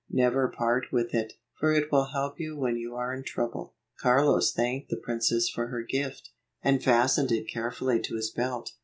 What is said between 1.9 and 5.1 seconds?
will help you when you are in trouble." Carlos thanked the